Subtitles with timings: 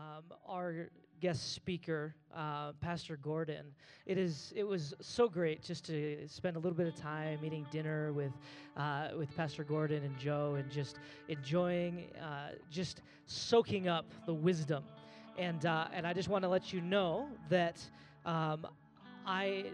[0.00, 0.88] um, our
[1.20, 3.66] guest speaker, uh, Pastor Gordon.
[4.06, 7.66] It is it was so great just to spend a little bit of time eating
[7.70, 8.32] dinner with
[8.76, 14.84] uh, with Pastor Gordon and Jo, and just enjoying, uh, just soaking up the wisdom.
[15.38, 17.78] And uh, and I just want to let you know that
[18.24, 18.66] um,
[19.26, 19.66] I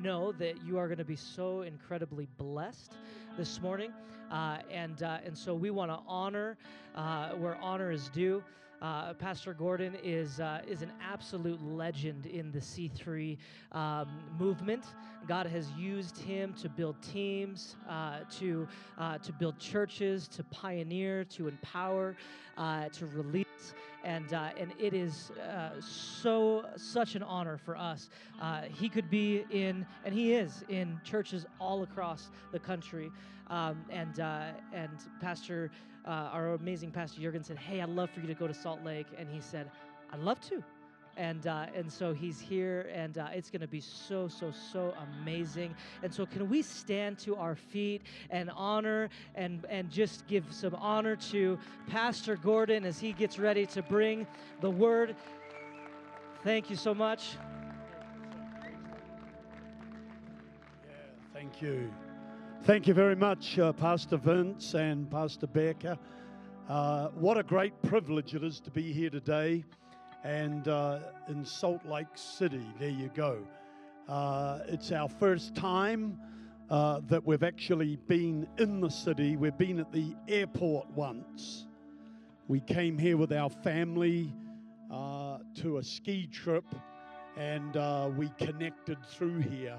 [0.00, 2.92] know that you are going to be so incredibly blessed
[3.38, 3.92] this morning.
[4.30, 6.56] Uh, and, uh, and so we want to honor
[6.96, 8.42] uh, where honor is due.
[8.84, 13.38] Uh, Pastor Gordon is, uh, is an absolute legend in the C3
[13.72, 14.06] um,
[14.38, 14.84] movement.
[15.26, 21.24] God has used him to build teams, uh, to, uh, to build churches, to pioneer,
[21.24, 22.14] to empower,
[22.58, 23.46] uh, to release.
[24.04, 25.32] And, uh, and it is
[25.80, 28.10] so such an honor for us.
[28.68, 33.10] he could be in, and he is in churches all across the country.
[33.48, 34.18] Um, and,
[34.74, 34.90] and
[35.22, 35.70] Pastor
[36.06, 38.82] uh, our amazing pastor Jurgen said, "Hey, I'd love for you to go to Salt
[38.84, 39.70] Lake," and he said,
[40.12, 40.62] "I'd love to."
[41.16, 44.94] And, uh, and so he's here, and uh, it's going to be so, so, so
[45.22, 45.74] amazing.
[46.02, 50.74] And so, can we stand to our feet and honor and, and just give some
[50.74, 54.26] honor to Pastor Gordon as he gets ready to bring
[54.60, 55.14] the word?
[56.42, 57.36] Thank you so much.
[60.84, 60.94] Yeah,
[61.32, 61.90] thank you.
[62.64, 65.98] Thank you very much, uh, Pastor Vince and Pastor Becca.
[66.66, 69.62] Uh, what a great privilege it is to be here today
[70.22, 72.66] and uh, in Salt Lake City.
[72.80, 73.46] There you go.
[74.08, 76.18] Uh, it's our first time
[76.70, 79.36] uh, that we've actually been in the city.
[79.36, 81.66] We've been at the airport once.
[82.48, 84.32] We came here with our family
[84.90, 86.64] uh, to a ski trip
[87.36, 87.74] and
[88.16, 89.76] we connected through here.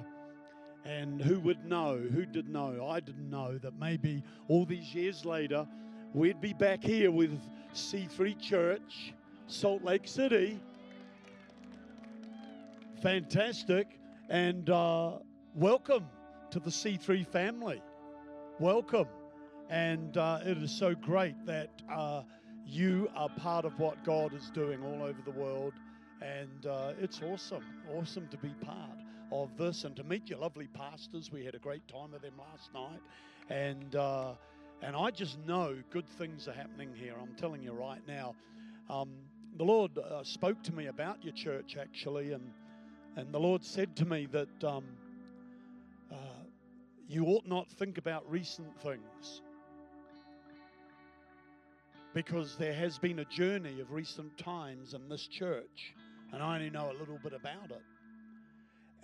[0.85, 1.97] And who would know?
[1.97, 2.87] Who did know?
[2.87, 5.67] I didn't know that maybe all these years later,
[6.13, 7.39] we'd be back here with
[7.73, 9.13] C3 Church,
[9.47, 10.59] Salt Lake City.
[13.01, 13.99] Fantastic.
[14.29, 15.13] And uh,
[15.55, 16.05] welcome
[16.51, 17.81] to the C3 family.
[18.59, 19.07] Welcome.
[19.71, 22.21] And uh, it is so great that uh,
[22.63, 25.73] you are part of what God is doing all over the world.
[26.21, 30.67] And uh, it's awesome, awesome to be part of this and to meet your lovely
[30.67, 31.31] pastors.
[31.31, 33.01] We had a great time with them last night.
[33.49, 34.33] And, uh,
[34.81, 37.13] and I just know good things are happening here.
[37.19, 38.35] I'm telling you right now.
[38.89, 39.09] Um,
[39.57, 42.51] the Lord uh, spoke to me about your church actually, and,
[43.15, 44.83] and the Lord said to me that um,
[46.11, 46.15] uh,
[47.07, 49.41] you ought not think about recent things
[52.13, 55.93] because there has been a journey of recent times in this church,
[56.31, 57.81] and I only know a little bit about it.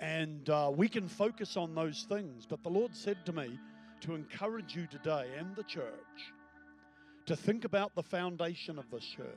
[0.02, 2.48] And uh, we can focus on those things.
[2.50, 3.58] But the Lord said to me
[4.02, 5.86] to encourage you today and the church
[7.28, 9.28] to think about the foundation of this church.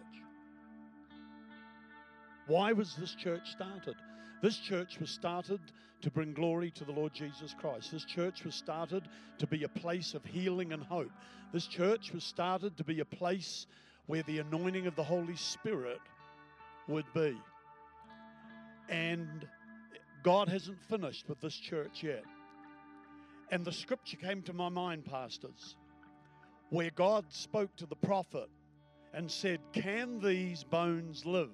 [2.47, 3.95] Why was this church started?
[4.43, 5.61] This church was started
[6.01, 7.93] to bring glory to the Lord Jesus Christ.
[7.93, 9.05] This church was started
[9.39, 11.13] to be a place of healing and hope.
[11.53, 13.67] This church was started to be a place
[14.07, 16.01] where the anointing of the Holy Spirit
[16.89, 17.37] would be.
[18.89, 19.47] And
[20.25, 22.25] God hasn't finished with this church yet.
[23.51, 25.77] And the scripture came to my mind, pastors,
[26.71, 28.49] where God spoke to the prophet
[29.13, 31.51] and said, Can these bones live?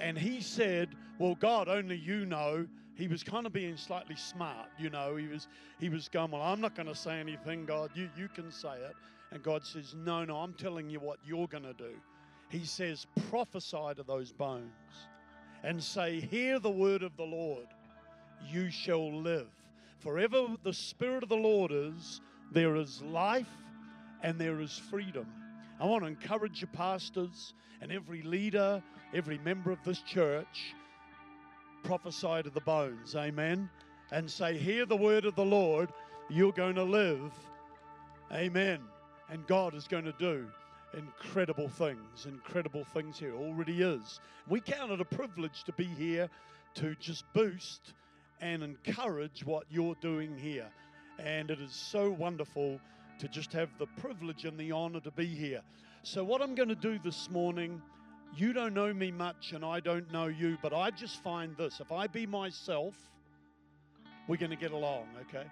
[0.00, 2.66] And he said, Well, God, only you know.
[2.94, 5.16] He was kind of being slightly smart, you know.
[5.16, 7.90] He was he was going, Well, I'm not going to say anything, God.
[7.94, 8.94] You you can say it.
[9.32, 11.94] And God says, No, no, I'm telling you what you're going to do.
[12.50, 15.06] He says, prophesy to those bones
[15.62, 17.66] and say, Hear the word of the Lord,
[18.48, 19.48] you shall live.
[19.98, 22.20] Forever the Spirit of the Lord is,
[22.52, 23.46] there is life
[24.22, 25.26] and there is freedom.
[25.78, 28.82] I want to encourage your pastors and every leader,
[29.14, 30.74] every member of this church,
[31.82, 33.68] prophesy to the bones, amen,
[34.10, 35.90] and say, Hear the word of the Lord,
[36.28, 37.32] you're going to live,
[38.32, 38.80] amen.
[39.30, 40.48] And God is going to do
[40.94, 43.34] incredible things, incredible things here.
[43.34, 44.20] Already is.
[44.48, 46.28] We count it a privilege to be here
[46.74, 47.94] to just boost
[48.40, 50.68] and encourage what you're doing here.
[51.18, 52.80] And it is so wonderful
[53.18, 55.60] to just have the privilege and the honor to be here.
[56.02, 57.82] So, what I'm going to do this morning,
[58.34, 61.80] you don't know me much and I don't know you, but I just find this
[61.80, 62.94] if I be myself,
[64.26, 65.44] we're going to get along, okay?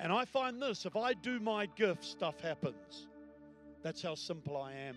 [0.00, 3.06] And I find this if I do my gift, stuff happens.
[3.84, 4.96] That's how simple I am.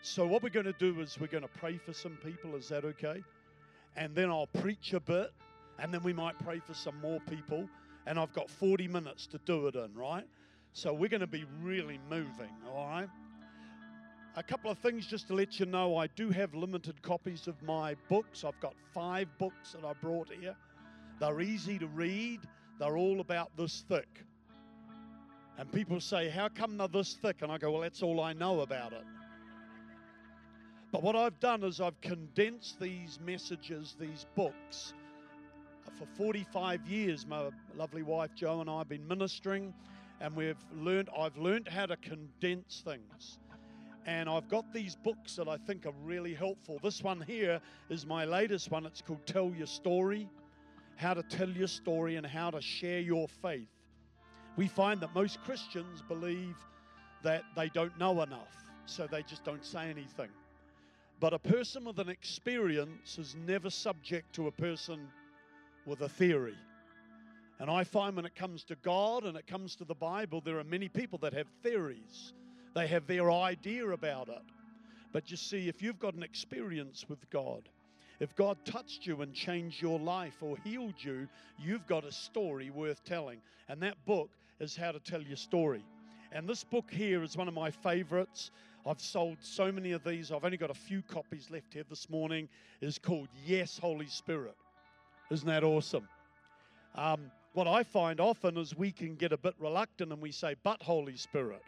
[0.00, 2.54] So, what we're going to do is we're going to pray for some people.
[2.54, 3.20] Is that okay?
[3.96, 5.32] And then I'll preach a bit,
[5.80, 7.68] and then we might pray for some more people.
[8.06, 10.24] And I've got 40 minutes to do it in, right?
[10.72, 13.08] So, we're going to be really moving, all right?
[14.36, 17.60] a couple of things just to let you know I do have limited copies of
[17.64, 18.44] my books.
[18.44, 20.54] I've got five books that I brought here.
[21.18, 22.42] They're easy to read,
[22.78, 24.27] they're all about this thick.
[25.58, 27.42] And people say, How come they're this thick?
[27.42, 29.04] And I go, Well, that's all I know about it.
[30.90, 34.94] But what I've done is I've condensed these messages, these books.
[35.86, 39.74] Uh, for 45 years, my lovely wife Jo and I have been ministering,
[40.20, 43.38] and we've learned, I've learned how to condense things.
[44.06, 46.78] And I've got these books that I think are really helpful.
[46.82, 47.60] This one here
[47.90, 48.86] is my latest one.
[48.86, 50.26] It's called Tell Your Story
[50.96, 53.68] How to Tell Your Story and How to Share Your Faith.
[54.58, 56.56] We find that most Christians believe
[57.22, 60.30] that they don't know enough, so they just don't say anything.
[61.20, 64.98] But a person with an experience is never subject to a person
[65.86, 66.56] with a theory.
[67.60, 70.58] And I find when it comes to God and it comes to the Bible, there
[70.58, 72.32] are many people that have theories.
[72.74, 74.42] They have their idea about it.
[75.12, 77.68] But you see, if you've got an experience with God,
[78.18, 81.28] if God touched you and changed your life or healed you,
[81.60, 83.38] you've got a story worth telling.
[83.68, 85.84] And that book is How to Tell Your Story.
[86.32, 88.50] And this book here is one of my favorites.
[88.86, 90.32] I've sold so many of these.
[90.32, 92.48] I've only got a few copies left here this morning.
[92.80, 94.56] Is called Yes, Holy Spirit.
[95.30, 96.08] Isn't that awesome?
[96.94, 100.56] Um, what I find often is we can get a bit reluctant and we say,
[100.64, 101.62] but Holy Spirit.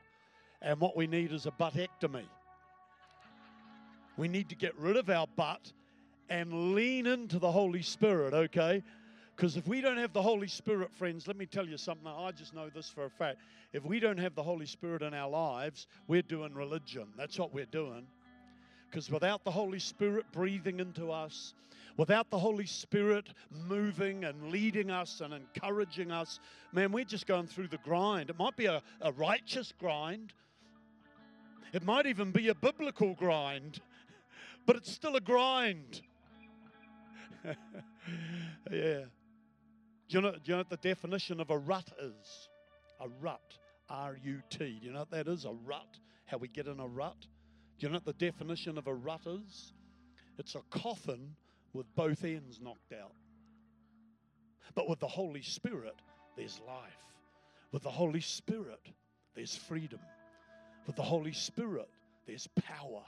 [0.62, 2.25] And what we need is a buttectomy.
[4.16, 5.72] We need to get rid of our butt
[6.28, 8.82] and lean into the Holy Spirit, okay?
[9.40, 12.06] Because if we don't have the Holy Spirit, friends, let me tell you something.
[12.06, 13.38] I just know this for a fact.
[13.72, 17.06] If we don't have the Holy Spirit in our lives, we're doing religion.
[17.16, 18.06] That's what we're doing.
[18.90, 21.54] Because without the Holy Spirit breathing into us,
[21.96, 23.31] without the Holy Spirit
[23.66, 26.38] moving and leading us and encouraging us,
[26.75, 28.28] man, we're just going through the grind.
[28.28, 30.34] It might be a, a righteous grind,
[31.72, 33.81] it might even be a biblical grind,
[34.66, 36.02] but it's still a grind.
[38.70, 39.04] yeah.
[40.11, 42.49] Do you, know, do you know what the definition of a rut is?
[43.01, 43.57] A rut,
[43.89, 44.59] R U T.
[44.81, 45.45] Do you know what that is?
[45.45, 47.17] A rut, how we get in a rut?
[47.79, 49.73] Do you know what the definition of a rut is?
[50.37, 51.37] It's a coffin
[51.73, 53.12] with both ends knocked out.
[54.75, 55.95] But with the Holy Spirit,
[56.37, 56.93] there's life.
[57.71, 58.81] With the Holy Spirit,
[59.37, 60.01] there's freedom.
[60.89, 61.89] With the Holy Spirit,
[62.27, 63.03] there's power,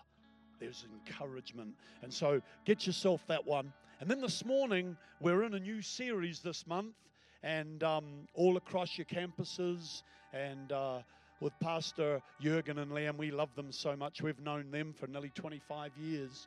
[0.62, 1.74] there's encouragement.
[2.02, 3.72] And so get yourself that one.
[4.00, 6.94] And then this morning, we're in a new series this month,
[7.42, 8.04] and um,
[8.34, 10.98] all across your campuses, and uh,
[11.40, 14.22] with Pastor Jurgen and Leanne, we love them so much.
[14.22, 16.46] We've known them for nearly 25 years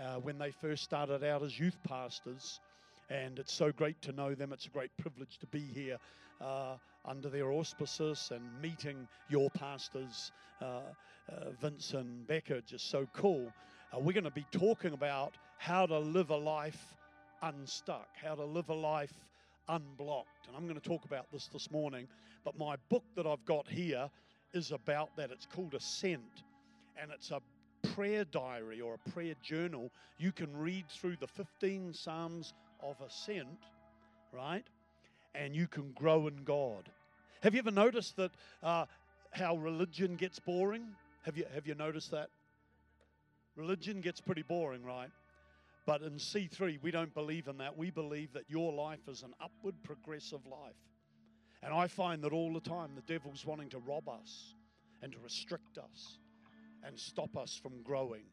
[0.00, 2.60] uh, when they first started out as youth pastors.
[3.10, 4.52] And it's so great to know them.
[4.54, 5.98] It's a great privilege to be here
[6.40, 10.80] uh, under their auspices and meeting your pastors, uh,
[11.28, 12.62] uh, Vince and Becca.
[12.62, 13.52] Just so cool.
[13.92, 16.96] Uh, we're going to be talking about how to live a life
[17.42, 19.12] unstuck, how to live a life
[19.68, 20.46] unblocked.
[20.48, 22.08] And I'm going to talk about this this morning.
[22.44, 24.10] But my book that I've got here
[24.52, 25.30] is about that.
[25.30, 26.42] It's called Ascent,
[27.00, 27.40] and it's a
[27.94, 29.90] prayer diary or a prayer journal.
[30.18, 32.52] You can read through the 15 Psalms
[32.82, 33.66] of Ascent,
[34.32, 34.64] right?
[35.34, 36.88] And you can grow in God.
[37.42, 38.32] Have you ever noticed that
[38.62, 38.86] uh,
[39.30, 40.84] how religion gets boring?
[41.22, 42.28] Have you, have you noticed that?
[43.56, 45.10] Religion gets pretty boring, right?
[45.86, 47.76] But in C3, we don't believe in that.
[47.76, 50.76] We believe that your life is an upward, progressive life.
[51.62, 54.54] And I find that all the time the devil's wanting to rob us
[55.02, 56.18] and to restrict us
[56.84, 58.24] and stop us from growing.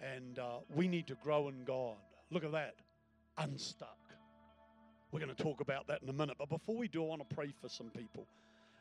[0.00, 1.96] And uh, we need to grow in God.
[2.30, 2.74] Look at that.
[3.38, 4.05] Unstuck.
[5.16, 6.36] We're going to talk about that in a minute.
[6.38, 8.26] But before we do, I want to pray for some people.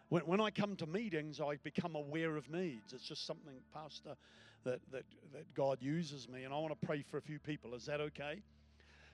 [0.09, 2.91] When, when I come to meetings, I become aware of needs.
[2.91, 4.17] It's just something, Pastor,
[4.65, 6.43] that, that, that God uses me.
[6.43, 7.73] And I want to pray for a few people.
[7.73, 8.41] Is that okay?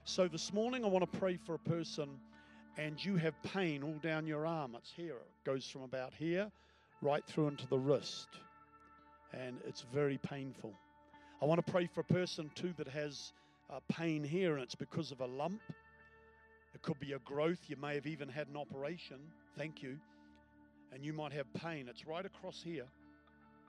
[0.04, 2.10] So this morning, I want to pray for a person,
[2.80, 4.76] and you have pain all down your arm.
[4.76, 5.18] It's here.
[5.18, 6.50] It goes from about here
[7.04, 8.30] right through into the wrist.
[9.32, 10.74] And it's very painful.
[11.40, 13.32] I want to pray for a person, too, that has
[13.70, 15.62] uh, pain here, and it's because of a lump.
[16.74, 17.60] It could be a growth.
[17.68, 19.18] You may have even had an operation.
[19.58, 19.98] Thank you.
[20.94, 21.88] And you might have pain.
[21.90, 22.86] It's right across here.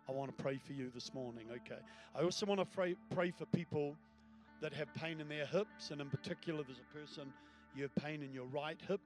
[0.09, 1.81] I want to pray for you this morning, okay?
[2.15, 3.97] I also want to pray, pray for people
[4.61, 7.33] that have pain in their hips, and in particular, there's a person,
[7.75, 9.01] you have pain in your right hip,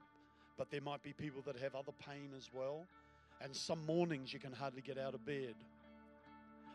[0.56, 2.86] but there might be people that have other pain as well.
[3.42, 5.54] And some mornings you can hardly get out of bed.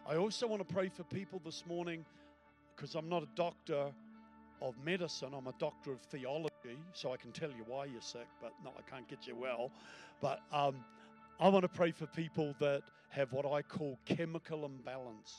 [0.07, 2.05] I also want to pray for people this morning
[2.75, 3.91] because I'm not a doctor
[4.61, 8.27] of medicine, I'm a doctor of theology, so I can tell you why you're sick,
[8.41, 9.71] but no, I can't get you well.
[10.21, 10.75] But um,
[11.39, 15.35] I want to pray for people that have what I call chemical imbalance.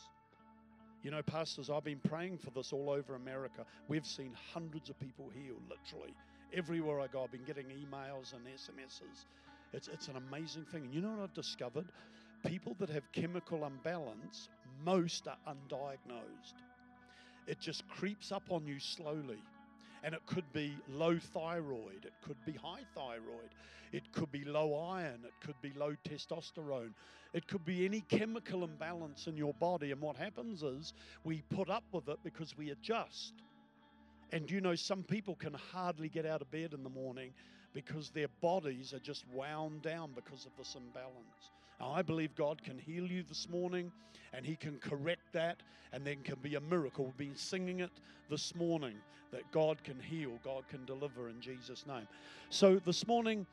[1.03, 3.65] You know, pastors, I've been praying for this all over America.
[3.89, 6.15] We've seen hundreds of people healed, literally.
[6.53, 9.27] Everywhere I go, I've been getting emails and SMSs.
[9.73, 10.85] It's, it's an amazing thing.
[10.85, 11.87] And you know what I've discovered?
[12.47, 14.49] People that have chemical imbalance,
[14.85, 16.55] most are undiagnosed.
[17.47, 19.39] It just creeps up on you slowly.
[20.05, 23.51] And it could be low thyroid, it could be high thyroid,
[23.93, 26.93] it could be low iron, it could be low testosterone,
[27.33, 29.93] it could be any chemical imbalance in your body.
[29.93, 33.35] And what happens is we put up with it because we adjust.
[34.33, 37.33] And you know, some people can hardly get out of bed in the morning
[37.73, 41.53] because their bodies are just wound down because of this imbalance.
[41.83, 43.91] I believe God can heal you this morning
[44.33, 45.57] and He can correct that,
[45.93, 47.05] and then can be a miracle.
[47.05, 47.91] We've been singing it
[48.31, 48.95] this morning
[49.31, 52.07] that God can heal, God can deliver in Jesus' name.
[52.51, 53.47] So, this morning,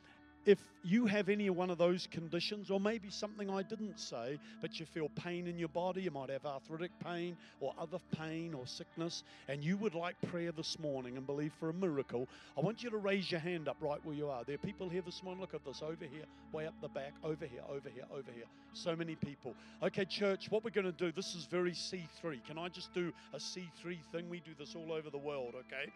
[0.46, 4.80] if you have any one of those conditions, or maybe something I didn't say, but
[4.80, 8.66] you feel pain in your body, you might have arthritic pain or other pain or
[8.66, 12.82] sickness, and you would like prayer this morning and believe for a miracle, I want
[12.82, 14.42] you to raise your hand up right where you are.
[14.44, 15.40] There are people here this morning.
[15.40, 18.46] Look at this over here, way up the back, over here, over here, over here.
[18.72, 19.54] So many people.
[19.82, 22.44] Okay, church, what we're going to do, this is very C3.
[22.46, 24.30] Can I just do a C3 thing?
[24.30, 25.92] We do this all over the world, okay?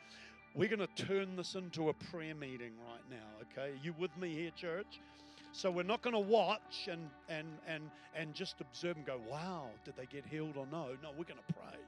[0.57, 3.71] We're going to turn this into a prayer meeting right now, okay?
[3.73, 5.01] Are you with me here, church?
[5.53, 9.67] So we're not going to watch and, and, and, and just observe and go, wow,
[9.85, 10.89] did they get healed or no?
[11.03, 11.79] No, we're going to pray,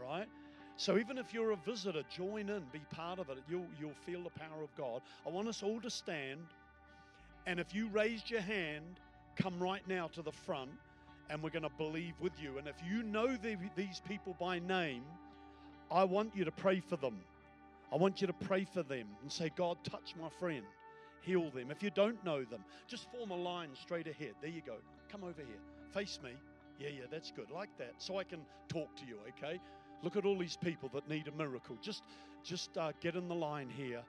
[0.00, 0.28] right?
[0.76, 3.38] So even if you're a visitor, join in, be part of it.
[3.48, 5.02] You'll, you'll feel the power of God.
[5.26, 6.46] I want us all to stand.
[7.46, 9.00] And if you raised your hand,
[9.34, 10.70] come right now to the front
[11.30, 12.58] and we're going to believe with you.
[12.58, 15.02] And if you know the, these people by name,
[15.90, 17.18] I want you to pray for them.
[17.92, 20.64] I want you to pray for them and say, God, touch my friend,
[21.28, 21.70] heal them.
[21.70, 24.32] If you don't know them, just form a line straight ahead.
[24.40, 24.76] There you go.
[25.12, 25.60] Come over here.
[25.92, 26.30] Face me.
[26.80, 27.50] Yeah, yeah, that's good.
[27.50, 27.94] Like that.
[27.98, 29.60] So I can talk to you, okay?
[30.02, 31.76] Look at all these people that need a miracle.
[31.82, 32.02] Just
[32.44, 34.00] just uh, get in the line here.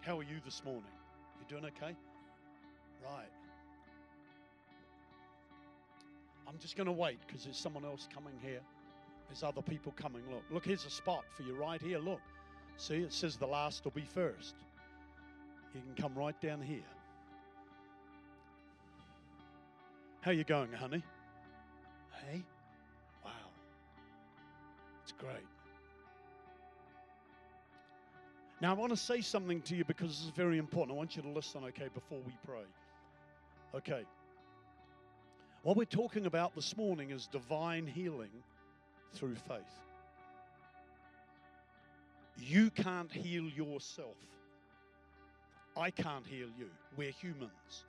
[0.00, 0.84] How are you this morning?
[1.40, 1.94] You doing okay?
[3.04, 3.30] Right.
[6.48, 8.60] I'm just going to wait because there's someone else coming here.
[9.28, 10.22] There's other people coming.
[10.30, 11.98] Look, look, here's a spot for you right here.
[11.98, 12.20] Look.
[12.76, 14.54] See, it says the last will be first.
[15.74, 16.84] You can come right down here.
[20.20, 21.02] How you going, honey?
[22.10, 22.42] Hey?
[23.24, 23.30] Wow.
[25.02, 25.46] It's great.
[28.60, 30.94] Now, I want to say something to you because this is very important.
[30.94, 32.62] I want you to listen, okay, before we pray.
[33.74, 34.04] Okay.
[35.64, 38.30] What we're talking about this morning is divine healing
[39.14, 39.58] through faith.
[42.38, 44.16] You can't heal yourself.
[45.76, 46.68] I can't heal you.
[46.96, 47.84] We're humans.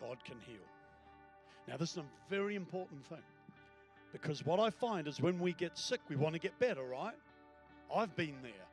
[0.00, 0.56] God can heal.
[1.68, 3.22] Now, this is a very important thing
[4.12, 7.14] because what I find is when we get sick, we want to get better, right?
[7.94, 8.66] I've been there,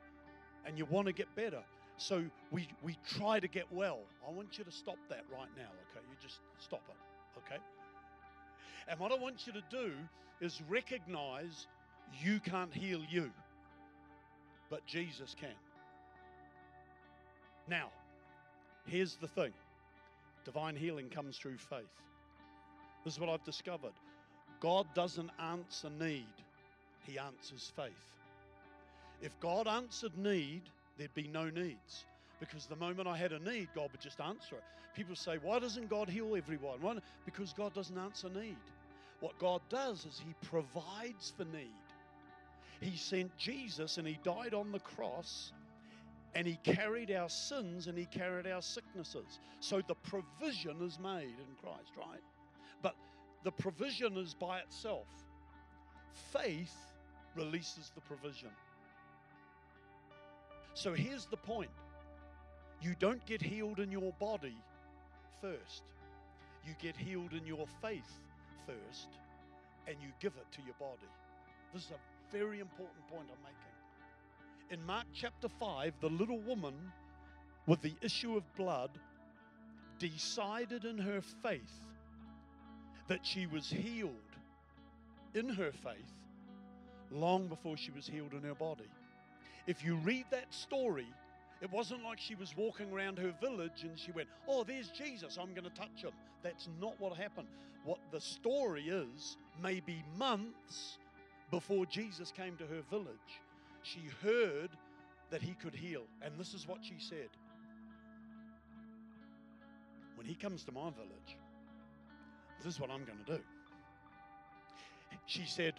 [0.66, 1.62] and you want to get better.
[1.96, 4.00] So we, we try to get well.
[4.26, 6.04] I want you to stop that right now, okay?
[6.08, 7.60] You just stop it, okay?
[8.88, 9.92] And what I want you to do
[10.40, 11.66] is recognize
[12.22, 13.30] you can't heal you
[14.74, 15.54] but Jesus can.
[17.68, 17.90] Now,
[18.86, 19.52] here's the thing
[20.44, 22.02] divine healing comes through faith.
[23.04, 23.92] This is what I've discovered
[24.60, 26.26] God doesn't answer need,
[27.06, 27.92] He answers faith.
[29.20, 30.62] If God answered need,
[30.98, 32.04] there'd be no needs.
[32.40, 34.64] Because the moment I had a need, God would just answer it.
[34.94, 36.78] People say, Why doesn't God heal everyone?
[36.80, 36.96] Why?
[37.24, 38.56] Because God doesn't answer need.
[39.20, 41.70] What God does is He provides for need.
[42.80, 45.52] He sent Jesus and He died on the cross
[46.34, 49.40] and He carried our sins and He carried our sicknesses.
[49.60, 52.20] So the provision is made in Christ, right?
[52.82, 52.94] But
[53.44, 55.06] the provision is by itself.
[56.32, 56.76] Faith
[57.36, 58.50] releases the provision.
[60.74, 61.70] So here's the point
[62.80, 64.56] you don't get healed in your body
[65.40, 65.82] first,
[66.66, 68.20] you get healed in your faith
[68.66, 69.08] first,
[69.86, 71.08] and you give it to your body.
[71.72, 73.63] This is a very important point I'm making.
[74.70, 76.74] In Mark chapter 5, the little woman
[77.66, 78.90] with the issue of blood
[79.98, 81.80] decided in her faith
[83.08, 84.10] that she was healed
[85.34, 86.12] in her faith
[87.10, 88.88] long before she was healed in her body.
[89.66, 91.08] If you read that story,
[91.60, 95.38] it wasn't like she was walking around her village and she went, Oh, there's Jesus,
[95.40, 96.12] I'm going to touch him.
[96.42, 97.48] That's not what happened.
[97.84, 100.98] What the story is, maybe months
[101.50, 103.40] before Jesus came to her village,
[103.84, 104.70] she heard
[105.30, 106.02] that he could heal.
[106.22, 107.28] And this is what she said
[110.16, 111.36] When he comes to my village,
[112.62, 113.42] this is what I'm going to do.
[115.26, 115.74] She said,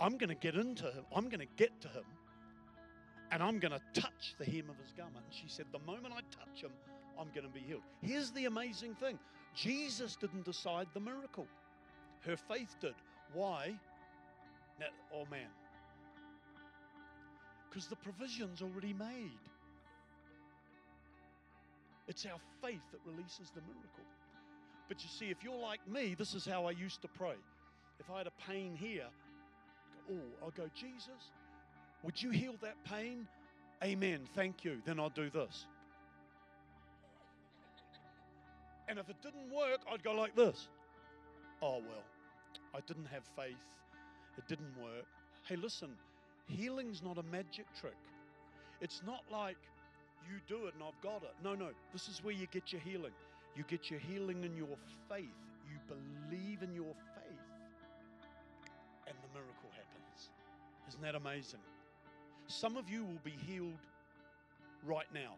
[0.00, 1.04] I'm going to get into him.
[1.14, 2.04] I'm going to get to him
[3.30, 5.24] and I'm going to touch the hem of his garment.
[5.24, 6.70] And she said, The moment I touch him,
[7.18, 7.82] I'm going to be healed.
[8.00, 9.18] Here's the amazing thing
[9.54, 11.48] Jesus didn't decide the miracle,
[12.20, 12.94] her faith did.
[13.32, 13.74] Why?
[14.78, 15.48] Now, oh man.
[17.74, 19.40] Because the provision's already made.
[22.06, 24.04] It's our faith that releases the miracle.
[24.86, 27.34] But you see, if you're like me, this is how I used to pray.
[27.98, 29.06] If I had a pain here,
[30.08, 31.32] oh, I'll go, Jesus,
[32.04, 33.26] would you heal that pain?
[33.82, 34.20] Amen.
[34.36, 34.80] Thank you.
[34.84, 35.66] Then I'll do this.
[38.88, 40.68] And if it didn't work, I'd go like this.
[41.60, 42.04] Oh, well,
[42.72, 43.56] I didn't have faith.
[44.38, 45.06] It didn't work.
[45.48, 45.88] Hey, listen,
[46.46, 47.96] healing's not a magic trick.
[48.80, 49.56] It's not like
[50.28, 51.34] you do it and I've got it.
[51.42, 51.68] No, no.
[51.92, 53.12] This is where you get your healing.
[53.56, 54.76] You get your healing in your
[55.08, 55.24] faith.
[55.70, 57.46] You believe in your faith,
[59.06, 60.30] and the miracle happens.
[60.88, 61.60] Isn't that amazing?
[62.46, 63.78] Some of you will be healed
[64.84, 65.34] right now.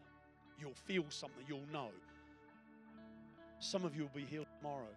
[0.61, 1.91] You'll feel something, you'll know.
[3.61, 4.95] Some of you will be healed tomorrow.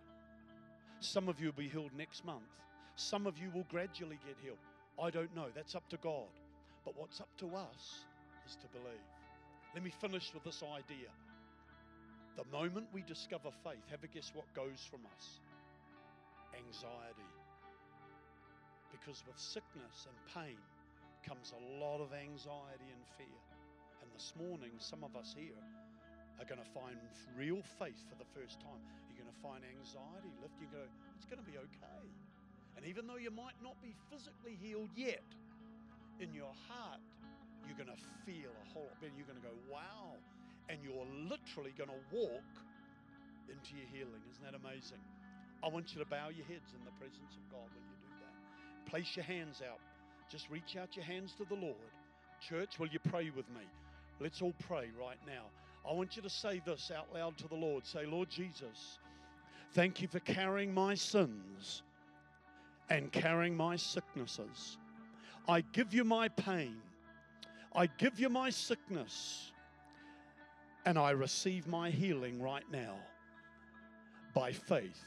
[0.99, 2.49] Some of you will be healed next month.
[2.95, 4.57] Some of you will gradually get healed.
[5.01, 5.47] I don't know.
[5.55, 6.27] That's up to God.
[6.83, 8.03] But what's up to us
[8.47, 9.09] is to believe.
[9.73, 11.07] Let me finish with this idea.
[12.35, 15.39] The moment we discover faith, have a guess what goes from us?
[16.55, 17.31] Anxiety.
[18.91, 20.57] Because with sickness and pain
[21.27, 23.39] comes a lot of anxiety and fear.
[24.01, 25.59] And this morning, some of us here
[26.39, 26.95] are going to find
[27.37, 28.81] real faith for the first time.
[29.11, 30.55] You're going to find anxiety lift.
[30.59, 30.83] You go,
[31.15, 32.07] it's going to be okay.
[32.79, 35.19] And even though you might not be physically healed yet,
[36.19, 37.03] in your heart,
[37.67, 39.11] you're going to feel a whole lot better.
[39.19, 40.15] You're going to go, wow.
[40.71, 42.47] And you're literally going to walk
[43.51, 44.23] into your healing.
[44.31, 45.03] Isn't that amazing?
[45.59, 48.13] I want you to bow your heads in the presence of God when you do
[48.23, 48.89] that.
[48.89, 49.79] Place your hands out.
[50.31, 51.91] Just reach out your hands to the Lord.
[52.39, 53.67] Church, will you pray with me?
[54.21, 55.51] Let's all pray right now.
[55.83, 57.85] I want you to say this out loud to the Lord.
[57.85, 58.99] Say, Lord Jesus,
[59.73, 61.83] thank you for carrying my sins
[62.89, 64.77] and carrying my sicknesses.
[65.47, 66.75] I give you my pain.
[67.73, 69.51] I give you my sickness.
[70.85, 72.95] And I receive my healing right now
[74.33, 75.03] by faith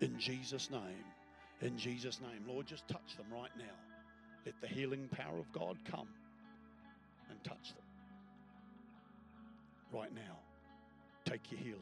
[0.00, 1.04] in Jesus' name.
[1.60, 2.44] In Jesus' name.
[2.46, 3.64] Lord, just touch them right now.
[4.44, 6.08] Let the healing power of God come
[7.30, 7.84] and touch them
[9.92, 10.38] right now.
[11.24, 11.80] Take your healing.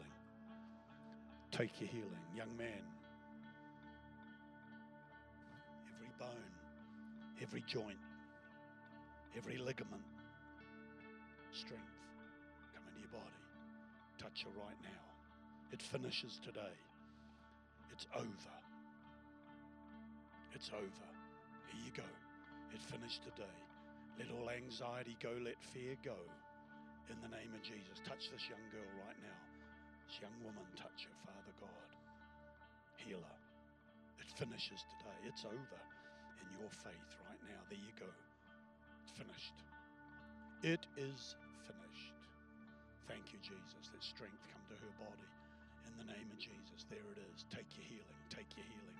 [1.50, 2.24] Take your healing.
[2.36, 2.82] Young man,
[7.42, 7.98] every joint,
[9.36, 10.06] every ligament,
[11.50, 11.98] strength
[12.70, 13.42] come into your body.
[14.16, 15.02] Touch her right now.
[15.74, 16.76] It finishes today.
[17.90, 18.56] It's over.
[20.54, 21.08] It's over.
[21.66, 22.06] Here you go.
[22.70, 23.58] It finished today.
[24.16, 25.34] Let all anxiety go.
[25.42, 26.16] Let fear go
[27.10, 27.98] in the name of Jesus.
[28.06, 29.40] Touch this young girl right now.
[30.06, 31.88] This young woman, touch her, Father God.
[33.02, 33.40] Heal her.
[34.22, 35.18] It finishes today.
[35.26, 35.80] It's over
[36.42, 37.60] in your faith right now.
[37.70, 38.10] There you go.
[39.06, 39.56] It's finished.
[40.66, 42.18] It is finished.
[43.06, 43.90] Thank you, Jesus.
[43.94, 45.30] Let strength come to her body
[45.86, 46.86] in the name of Jesus.
[46.90, 47.46] There it is.
[47.50, 48.20] Take your healing.
[48.30, 48.98] Take your healing.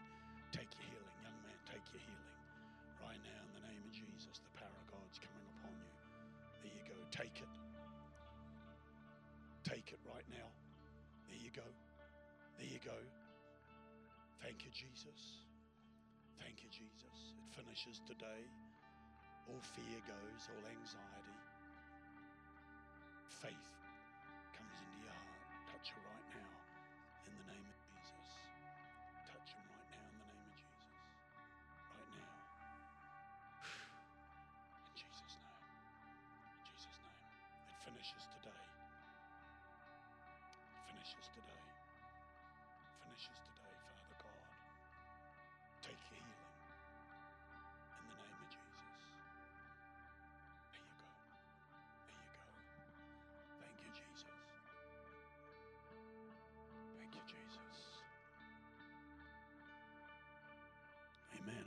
[0.55, 1.17] Take your healing.
[1.23, 2.31] Young man, take your healing.
[3.03, 5.93] Right now, in the name of Jesus, the power of God's coming upon you.
[6.63, 6.99] There you go.
[7.11, 7.53] Take it.
[9.67, 10.49] Take it right now.
[11.27, 11.67] There you go.
[12.59, 12.99] There you go.
[14.43, 15.42] Thank you, Jesus.
[16.53, 17.17] Thank you, Jesus.
[17.49, 18.45] It finishes today.
[19.49, 21.41] All fear goes, all anxiety.
[23.41, 23.82] Faith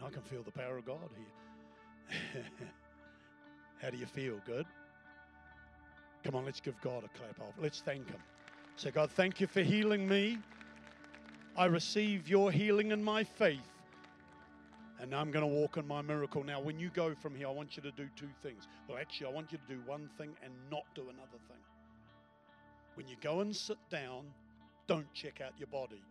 [0.05, 2.43] I can feel the power of God here.
[3.81, 4.39] How do you feel?
[4.45, 4.67] Good?
[6.23, 7.55] Come on, let's give God a clap off.
[7.59, 8.19] Let's thank Him.
[8.75, 10.37] Say, God, thank you for healing me.
[11.57, 13.59] I receive your healing in my faith.
[14.99, 16.43] And I'm going to walk in my miracle.
[16.43, 18.67] Now, when you go from here, I want you to do two things.
[18.87, 21.57] Well, actually, I want you to do one thing and not do another thing.
[22.93, 24.25] When you go and sit down,
[24.87, 26.01] don't check out your body.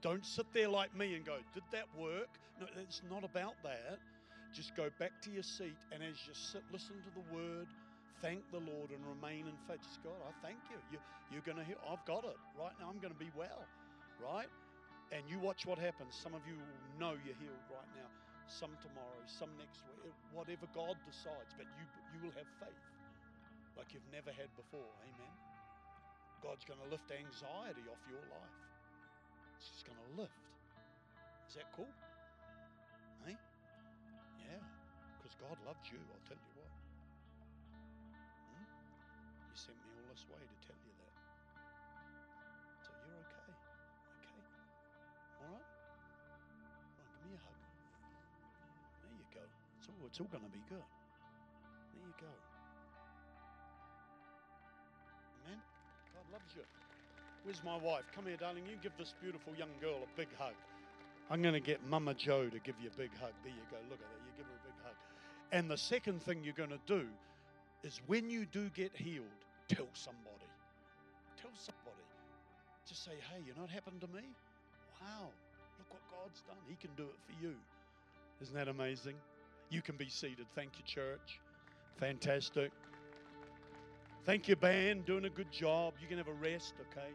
[0.00, 2.28] Don't sit there like me and go, Did that work?
[2.60, 3.98] No, it's not about that.
[4.54, 7.66] just go back to your seat and as you sit, listen to the word,
[8.22, 9.82] thank the Lord and remain in faith.
[9.82, 10.78] Just God, I thank you.
[10.90, 10.98] you
[11.30, 12.38] you're going to hear, I've got it.
[12.58, 13.62] Right now, I'm going to be well.
[14.18, 14.50] Right?
[15.12, 16.14] And you watch what happens.
[16.14, 18.10] Some of you will know you're healed right now.
[18.48, 21.52] Some tomorrow, some next week, whatever God decides.
[21.54, 21.84] But you,
[22.16, 22.84] you will have faith
[23.76, 24.90] like you've never had before.
[25.04, 25.34] Amen.
[26.42, 28.67] God's going to lift anxiety off your life.
[29.58, 30.38] Just going to lift.
[31.50, 31.90] Is that cool?
[33.26, 33.34] Hey?
[34.44, 34.62] Yeah.
[35.18, 36.70] Because God loves you, I'll tell you what.
[38.54, 38.66] Hmm?
[39.50, 41.14] He sent me all this way to tell you that.
[42.86, 43.50] So you're okay.
[43.50, 44.46] Okay?
[45.42, 45.68] All right?
[46.62, 47.58] Come on, give me a hug.
[49.02, 49.42] There you go.
[49.82, 50.86] It's all, it's all going to be good.
[50.86, 52.47] There you go.
[57.48, 58.04] Where's my wife?
[58.14, 58.64] Come here, darling.
[58.68, 60.52] You give this beautiful young girl a big hug.
[61.30, 63.32] I'm going to get Mama Jo to give you a big hug.
[63.42, 63.78] There you go.
[63.88, 64.20] Look at that.
[64.20, 64.94] You give her a big hug.
[65.50, 67.06] And the second thing you're going to do
[67.82, 69.24] is when you do get healed,
[69.66, 70.44] tell somebody.
[71.40, 72.04] Tell somebody.
[72.86, 74.28] Just say, hey, you know what happened to me?
[75.00, 75.28] Wow.
[75.78, 76.58] Look what God's done.
[76.68, 77.54] He can do it for you.
[78.42, 79.14] Isn't that amazing?
[79.70, 80.44] You can be seated.
[80.54, 81.40] Thank you, church.
[81.96, 82.72] Fantastic.
[84.26, 85.94] Thank you, band, doing a good job.
[85.98, 87.08] You can have a rest, okay?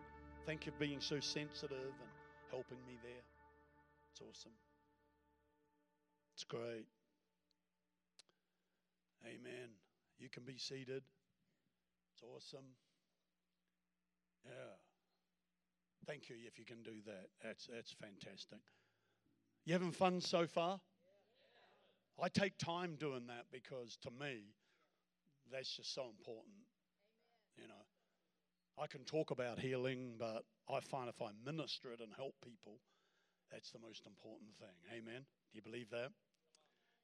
[0.45, 2.12] Thank you for being so sensitive and
[2.51, 3.23] helping me there.
[4.12, 4.51] It's awesome.
[6.36, 6.86] It's great.
[9.25, 9.69] Amen.
[10.19, 11.03] You can be seated.
[12.13, 12.65] It's awesome.
[14.45, 14.75] Yeah.
[16.06, 17.27] Thank you if you can do that.
[17.41, 18.60] That's that's fantastic.
[19.65, 20.82] You having fun so far?
[22.21, 24.43] I take time doing that because to me,
[25.51, 26.67] that's just so important.
[27.56, 27.86] You know,
[28.79, 32.79] I can talk about healing, but I find if I minister it and help people,
[33.51, 34.75] that's the most important thing.
[34.91, 35.21] Amen.
[35.51, 36.09] Do you believe that?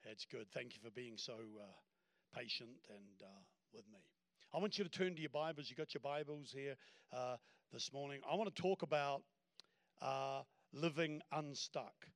[0.03, 0.47] That's good.
[0.51, 3.41] Thank you for being so uh, patient and uh,
[3.73, 3.99] with me.
[4.51, 5.69] I want you to turn to your Bibles.
[5.69, 6.75] You got your Bibles here
[7.13, 7.35] uh,
[7.71, 8.21] this morning.
[8.29, 9.21] I want to talk about
[10.01, 10.41] uh,
[10.73, 12.07] living unstuck.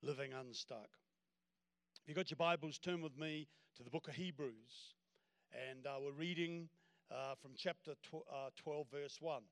[0.00, 0.90] Living unstuck.
[2.04, 4.94] If you got your Bibles, turn with me to the book of Hebrews,
[5.52, 6.68] and uh, we're reading
[7.10, 9.42] uh, from chapter tw- 12, verse 1.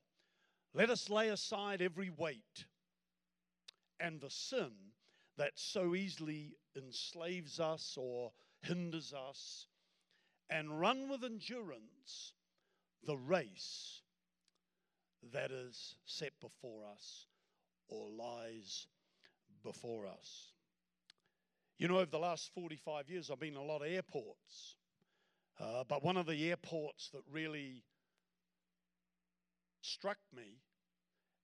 [0.73, 2.65] Let us lay aside every weight
[3.99, 4.71] and the sin
[5.37, 9.67] that so easily enslaves us or hinders us,
[10.49, 12.33] and run with endurance
[13.05, 14.01] the race
[15.33, 17.27] that is set before us
[17.87, 18.87] or lies
[19.63, 20.53] before us.
[21.77, 24.76] You know, over the last 45 years, I've been in a lot of airports.
[25.59, 27.83] Uh, but one of the airports that really
[29.81, 30.61] struck me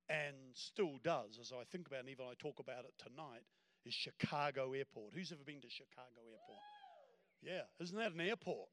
[0.09, 3.43] and still does, as I think about it, and even I talk about it tonight,
[3.85, 5.13] is Chicago Airport.
[5.13, 6.63] Who's ever been to Chicago Airport?
[7.41, 8.69] Yeah, isn't that an airport?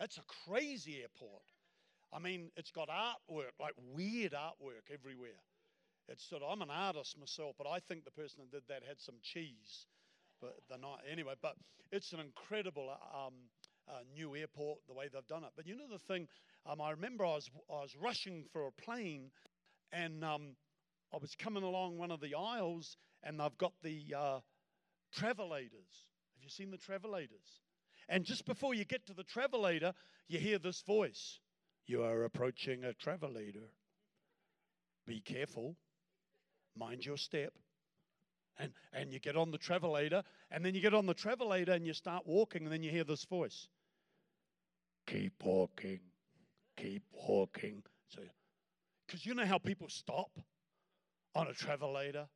[0.00, 1.42] That's a crazy airport.
[2.12, 5.42] I mean, it's got artwork, like weird artwork everywhere.
[6.08, 8.82] It's sort of, I'm an artist myself, but I think the person that did that
[8.88, 9.86] had some cheese.
[10.40, 11.56] But the night, anyway, but
[11.92, 13.34] it's an incredible um,
[13.88, 15.50] uh, new airport, the way they've done it.
[15.56, 16.28] But you know the thing,
[16.66, 19.30] um, I remember I was, I was rushing for a plane
[19.92, 20.56] and um,
[21.12, 24.40] I was coming along one of the aisles, and they've got the uh,
[25.14, 26.06] travelators.
[26.34, 27.62] Have you seen the travelators?
[28.08, 29.92] And just before you get to the travelator,
[30.28, 31.40] you hear this voice
[31.86, 33.68] You are approaching a travelator.
[35.06, 35.76] Be careful,
[36.76, 37.52] mind your step.
[38.60, 41.86] And, and you get on the travelator, and then you get on the travelator and
[41.86, 43.68] you start walking, and then you hear this voice
[45.08, 46.00] Keep walking,
[46.76, 47.82] keep walking.
[48.08, 48.20] So
[49.06, 50.30] because you know how people stop
[51.34, 52.26] on a travelator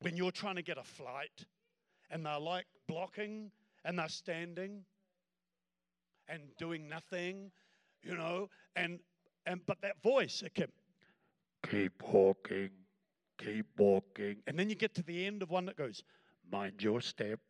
[0.00, 1.46] when you're trying to get a flight
[2.10, 3.50] and they're like blocking
[3.84, 4.84] and they're standing
[6.28, 7.50] and doing nothing,
[8.02, 9.00] you know, and
[9.46, 10.74] and but that voice it kept
[11.70, 12.70] keep walking,
[13.38, 14.36] keep walking.
[14.46, 16.02] And then you get to the end of one that goes,
[16.52, 17.40] mind your step.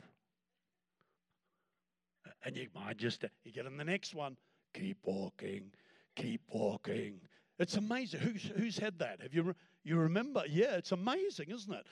[2.46, 3.24] And you might just.
[3.44, 4.36] You get in the next one,
[4.72, 5.72] keep walking,
[6.14, 7.20] keep walking.
[7.58, 8.20] It's amazing.
[8.20, 9.20] Who's, who's had that?
[9.20, 10.44] Have you, you remember?
[10.48, 11.86] Yeah, it's amazing, isn't it?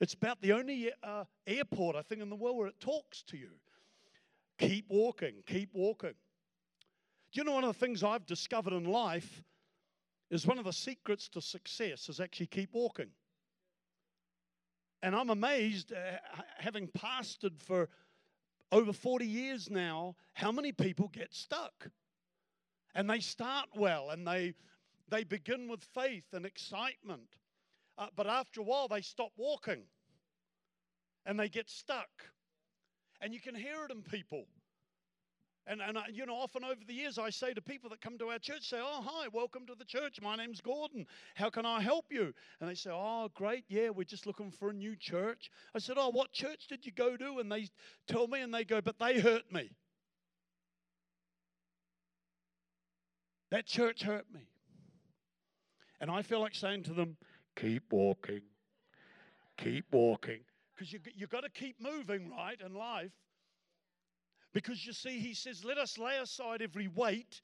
[0.00, 3.38] It's about the only uh, airport, I think, in the world where it talks to
[3.38, 3.48] you.
[4.58, 6.14] Keep walking, keep walking.
[7.32, 9.42] Do you know one of the things I've discovered in life
[10.30, 13.08] is one of the secrets to success is actually keep walking.
[15.02, 16.18] And I'm amazed, uh,
[16.58, 17.88] having pastored for
[18.74, 21.88] over 40 years now, how many people get stuck.
[22.92, 24.54] And they start well and they
[25.08, 27.36] they begin with faith and excitement,
[27.98, 29.82] uh, but after a while they stop walking
[31.24, 32.08] and they get stuck.
[33.20, 34.46] And you can hear it in people.
[35.66, 38.18] And, and I, you know, often over the years, I say to people that come
[38.18, 40.20] to our church, say, Oh, hi, welcome to the church.
[40.20, 41.06] My name's Gordon.
[41.36, 42.34] How can I help you?
[42.60, 43.64] And they say, Oh, great.
[43.68, 45.50] Yeah, we're just looking for a new church.
[45.74, 47.38] I said, Oh, what church did you go to?
[47.38, 47.68] And they
[48.06, 49.70] tell me, and they go, But they hurt me.
[53.50, 54.48] That church hurt me.
[55.98, 57.16] And I feel like saying to them,
[57.56, 58.42] Keep walking.
[59.56, 60.40] Keep walking.
[60.74, 63.12] Because you, you've got to keep moving, right, in life.
[64.54, 67.42] Because you see, he says, let us lay aside every weight,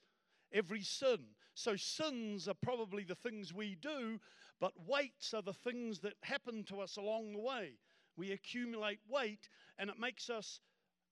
[0.53, 1.19] every sin.
[1.53, 4.17] So sins are probably the things we do,
[4.61, 7.73] but weights are the things that happen to us along the way.
[8.15, 10.61] We accumulate weight, and it makes us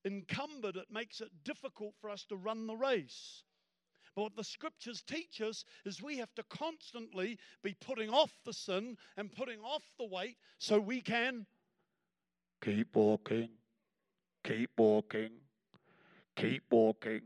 [0.06, 3.44] encumbered, it makes it difficult for us to run the race.
[4.16, 8.54] But what the scriptures teach us is we have to constantly be putting off the
[8.54, 11.46] sin and putting off the weight so we can
[12.64, 13.50] keep walking,
[14.44, 15.32] keep walking,
[16.40, 17.22] keep walking.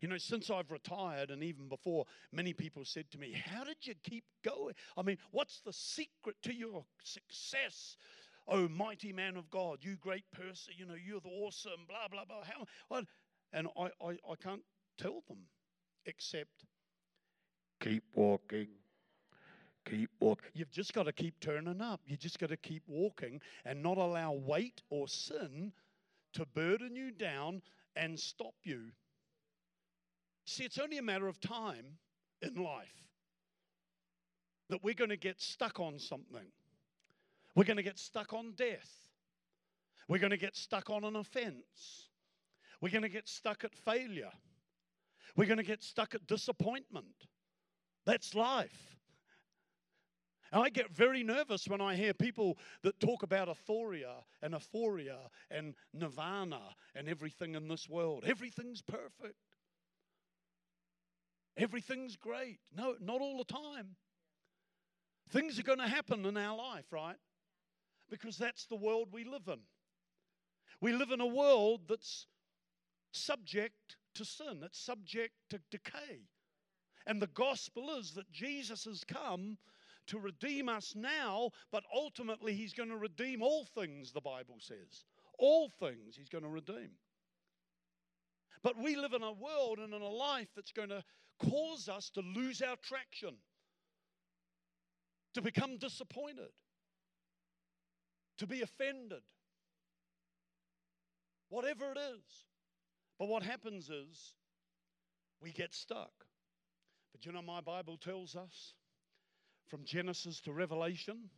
[0.00, 3.78] You know, since I've retired and even before, many people said to me, How did
[3.82, 4.74] you keep going?
[4.96, 7.96] I mean, what's the secret to your success?
[8.48, 12.24] Oh, mighty man of God, you great person, you know, you're the awesome, blah, blah,
[12.24, 12.44] blah.
[12.44, 13.04] How, what?
[13.52, 14.62] And I, I, I can't
[14.98, 15.38] tell them
[16.04, 16.64] except
[17.80, 18.68] keep walking.
[19.84, 20.50] Keep walking.
[20.54, 22.00] You've just got to keep turning up.
[22.06, 25.72] You just got to keep walking and not allow weight or sin
[26.36, 27.62] to burden you down
[27.96, 28.92] and stop you.
[30.44, 31.98] See, it's only a matter of time
[32.42, 33.06] in life
[34.68, 36.46] that we're going to get stuck on something.
[37.54, 38.90] We're going to get stuck on death.
[40.08, 42.08] We're going to get stuck on an offense.
[42.80, 44.30] We're going to get stuck at failure.
[45.36, 47.26] We're going to get stuck at disappointment.
[48.04, 48.95] That's life.
[50.52, 55.18] And I get very nervous when I hear people that talk about euphoria and euphoria
[55.50, 56.60] and nirvana
[56.94, 58.24] and everything in this world.
[58.26, 59.36] Everything's perfect.
[61.56, 62.58] Everything's great.
[62.74, 63.96] No, not all the time.
[65.30, 67.16] Things are going to happen in our life, right?
[68.08, 69.60] Because that's the world we live in.
[70.80, 72.26] We live in a world that's
[73.12, 76.28] subject to sin, it's subject to decay.
[77.06, 79.58] And the gospel is that Jesus has come
[80.08, 85.04] to redeem us now, but ultimately he's going to redeem all things, the Bible says.
[85.38, 86.90] All things he's going to redeem.
[88.62, 91.04] But we live in a world and in a life that's going to
[91.38, 93.34] cause us to lose our traction,
[95.34, 96.50] to become disappointed,
[98.38, 99.22] to be offended,
[101.48, 102.44] whatever it is.
[103.18, 104.34] But what happens is
[105.40, 106.12] we get stuck.
[107.12, 108.74] But you know, my Bible tells us
[109.68, 111.30] from Genesis to Revelation,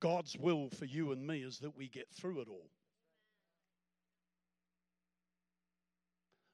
[0.00, 2.70] God's will for you and me is that we get through it all.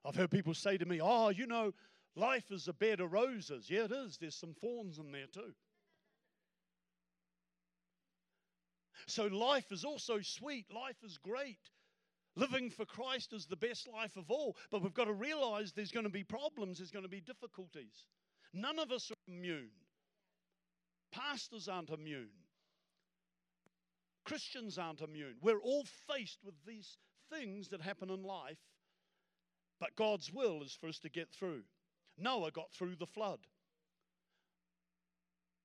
[0.04, 1.72] I've heard people say to me, Oh, you know,
[2.14, 3.68] life is a bed of roses.
[3.68, 4.18] Yeah, it is.
[4.20, 5.52] There's some thorns in there too.
[9.08, 10.66] So life is also sweet.
[10.72, 11.58] Life is great.
[12.34, 14.56] Living for Christ is the best life of all.
[14.70, 18.06] But we've got to realize there's going to be problems, there's going to be difficulties.
[18.52, 19.70] None of us are immune.
[21.12, 22.30] Pastors aren't immune.
[24.24, 25.36] Christians aren't immune.
[25.40, 26.98] We're all faced with these
[27.30, 28.58] things that happen in life,
[29.80, 31.62] but God's will is for us to get through.
[32.18, 33.40] Noah got through the flood.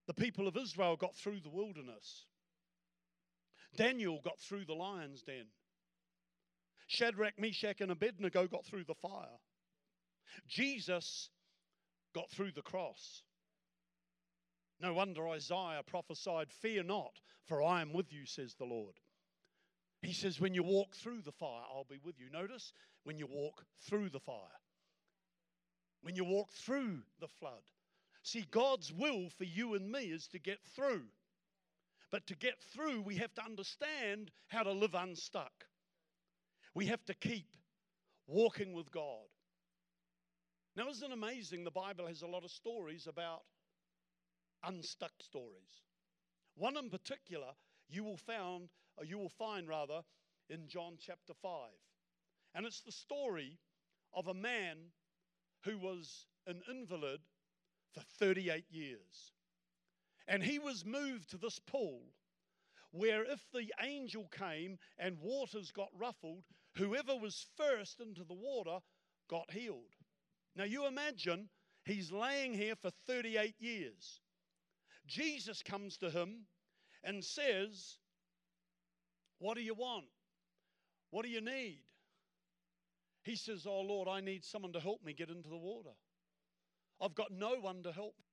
[0.08, 2.26] The people of Israel got through the wilderness.
[3.78, 5.46] Daniel got through the lion's den.
[6.88, 9.40] Shadrach, Meshach, and Abednego got through the fire.
[10.48, 11.30] Jesus
[12.14, 13.24] got through the cross.
[14.82, 18.96] No wonder Isaiah prophesied, Fear not, for I am with you, says the Lord.
[20.02, 22.30] He says, When you walk through the fire, I'll be with you.
[22.32, 24.60] Notice, when you walk through the fire,
[26.02, 27.62] when you walk through the flood.
[28.24, 31.04] See, God's will for you and me is to get through.
[32.12, 35.66] But to get through, we have to understand how to live unstuck.
[36.74, 37.56] We have to keep
[38.28, 39.28] walking with God.
[40.76, 41.64] Now, isn't it amazing?
[41.64, 43.42] The Bible has a lot of stories about
[44.64, 45.82] unstuck stories.
[46.56, 47.54] One in particular
[47.90, 50.02] you will found, or you will find rather,
[50.50, 51.70] in John chapter 5.
[52.56, 53.60] And it's the story
[54.14, 54.78] of a man
[55.64, 57.22] who was an invalid
[57.94, 59.34] for 38 years.
[60.28, 62.02] And he was moved to this pool
[62.92, 66.44] where if the angel came and waters got ruffled,
[66.76, 68.80] whoever was first into the water
[69.30, 69.96] got healed.
[70.56, 71.50] Now you imagine
[71.86, 74.20] he's laying here for 38 years.
[75.08, 76.46] Jesus comes to him
[77.04, 77.98] and says,
[79.40, 80.06] What do you want?
[81.10, 81.80] What do you need?
[83.24, 85.92] He says, Oh Lord, I need someone to help me get into the water.
[87.02, 88.26] I've got no one to help me.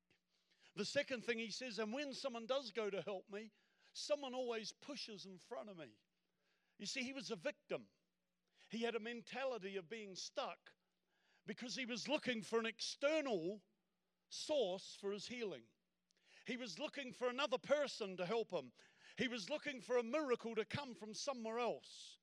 [0.77, 3.51] The second thing he says, and when someone does go to help me,
[3.93, 5.89] someone always pushes in front of me.
[6.79, 7.83] You see, he was a victim.
[8.69, 10.59] He had a mentality of being stuck
[11.47, 13.61] because he was looking for an external
[14.29, 15.63] source for his healing.
[16.49, 18.73] He was looking for another person to help him.
[19.19, 22.17] He was looking for a miracle to come from somewhere else.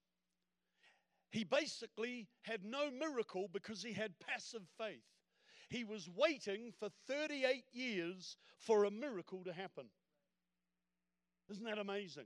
[1.29, 5.05] He basically had no miracle because he had passive faith.
[5.69, 9.85] He was waiting for 38 years for a miracle to happen.
[11.51, 12.25] Isn't that amazing?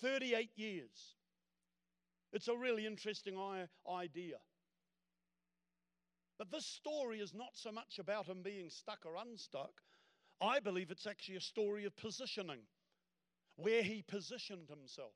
[0.00, 1.14] 38 years.
[2.32, 3.36] It's a really interesting
[3.88, 4.38] idea.
[6.36, 9.70] But this story is not so much about him being stuck or unstuck.
[10.42, 12.60] I believe it's actually a story of positioning,
[13.56, 15.14] where he positioned himself.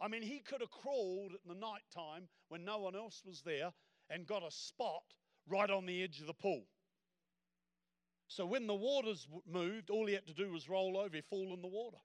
[0.00, 3.42] I mean, he could have crawled at the night time when no one else was
[3.42, 3.72] there
[4.10, 5.02] and got a spot
[5.48, 6.64] right on the edge of the pool.
[8.28, 11.52] So when the waters moved, all he had to do was roll over, he fall
[11.52, 11.98] in the water.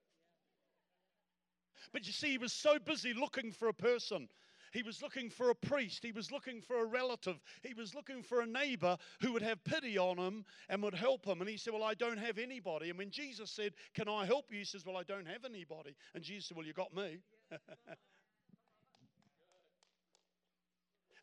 [1.93, 4.27] But you see, he was so busy looking for a person.
[4.75, 6.03] He was looking for a priest.
[6.03, 7.39] He was looking for a relative.
[7.63, 11.25] He was looking for a neighbor who would have pity on him and would help
[11.25, 11.39] him.
[11.39, 12.89] And he said, Well, I don't have anybody.
[12.89, 14.57] And when Jesus said, Can I help you?
[14.57, 15.95] He says, Well, I don't have anybody.
[16.13, 17.19] And Jesus said, Well, you got me.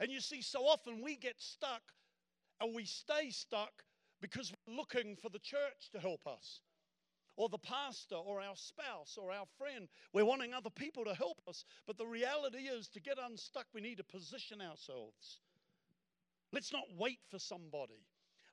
[0.00, 1.82] and you see, so often we get stuck
[2.58, 3.84] and we stay stuck
[4.22, 6.62] because we're looking for the church to help us
[7.36, 9.88] or the pastor or our spouse or our friend.
[10.12, 11.64] We're wanting other people to help us.
[11.86, 15.40] But the reality is, to get unstuck, we need to position ourselves.
[16.52, 18.04] Let's not wait for somebody.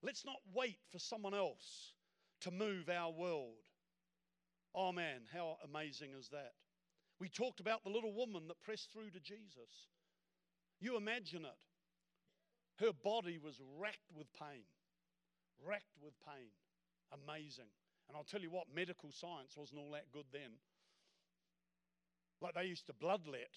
[0.01, 1.93] Let's not wait for someone else
[2.41, 3.57] to move our world.
[4.73, 6.53] Oh man, how amazing is that?
[7.19, 9.89] We talked about the little woman that pressed through to Jesus.
[10.79, 12.85] You imagine it.
[12.85, 14.63] Her body was racked with pain,
[15.61, 16.47] racked with pain.
[17.11, 17.67] Amazing.
[18.09, 20.57] And I'll tell you what, medical science wasn't all that good then.
[22.41, 23.53] Like they used to bloodlet.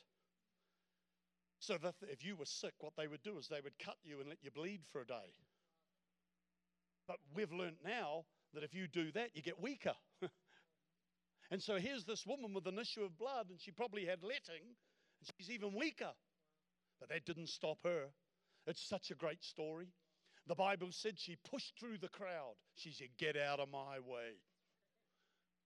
[1.59, 4.21] So that if you were sick, what they would do is they would cut you
[4.21, 5.33] and let you bleed for a day.
[7.07, 9.95] But we've learned now that if you do that, you get weaker.
[11.51, 14.63] and so here's this woman with an issue of blood, and she probably had letting,
[14.67, 16.11] and she's even weaker.
[17.01, 18.07] But that didn't stop her.
[18.67, 19.89] It's such a great story.
[20.49, 22.55] The Bible said she pushed through the crowd.
[22.75, 24.41] She said, Get out of my way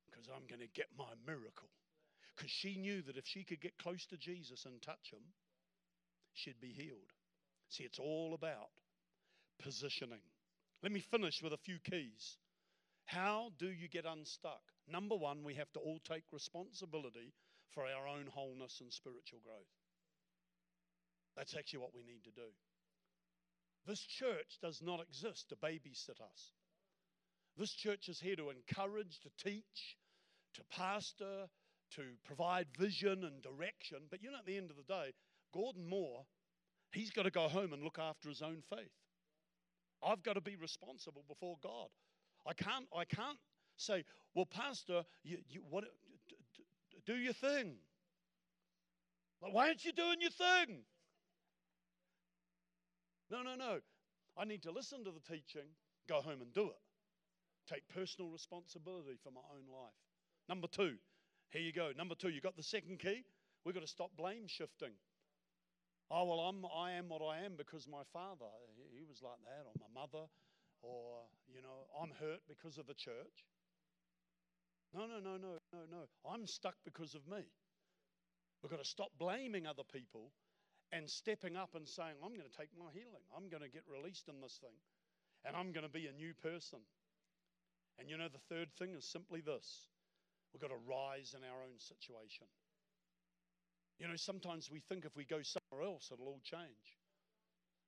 [0.06, 1.68] because I'm going to get my miracle.
[2.36, 5.22] Because she knew that if she could get close to Jesus and touch him,
[6.34, 7.12] she'd be healed.
[7.68, 8.70] See, it's all about
[9.58, 10.20] positioning.
[10.82, 12.36] Let me finish with a few keys.
[13.06, 14.60] How do you get unstuck?
[14.88, 17.32] Number one, we have to all take responsibility
[17.72, 19.72] for our own wholeness and spiritual growth.
[21.36, 22.48] That's actually what we need to do.
[23.86, 26.52] This church does not exist to babysit us.
[27.56, 29.96] This church is here to encourage, to teach,
[30.54, 31.46] to pastor,
[31.94, 33.98] to provide vision and direction.
[34.10, 35.12] But you know, at the end of the day,
[35.54, 36.26] Gordon Moore,
[36.92, 38.90] he's got to go home and look after his own faith.
[40.02, 41.88] I've got to be responsible before God.
[42.46, 43.38] I can't, I can't
[43.76, 45.84] say, well, Pastor, you, you, what,
[47.06, 47.76] do your thing.
[49.40, 50.82] Why aren't you doing your thing?
[53.30, 53.80] No, no, no.
[54.36, 55.68] I need to listen to the teaching,
[56.08, 56.82] go home and do it.
[57.68, 59.94] Take personal responsibility for my own life.
[60.48, 60.94] Number two,
[61.50, 61.90] here you go.
[61.96, 63.24] Number two, you got the second key?
[63.64, 64.92] We've got to stop blame shifting.
[66.10, 68.46] Oh, well, I'm, I am what I am because my father,
[68.94, 70.26] he was like that, or my mother,
[70.82, 73.44] or, you know, I'm hurt because of the church.
[74.94, 76.30] No, no, no, no, no, no.
[76.30, 77.42] I'm stuck because of me.
[78.62, 80.30] We've got to stop blaming other people
[80.92, 83.24] and stepping up and saying, I'm going to take my healing.
[83.36, 84.76] I'm going to get released in this thing.
[85.44, 86.78] And I'm going to be a new person.
[87.98, 89.88] And you know, the third thing is simply this
[90.52, 92.46] we've got to rise in our own situation.
[93.98, 96.98] You know, sometimes we think if we go somewhere else, it'll all change.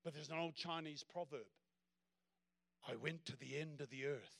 [0.05, 1.47] But there's an old Chinese proverb
[2.89, 4.39] I went to the end of the earth,